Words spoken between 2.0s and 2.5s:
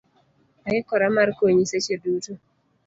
duto.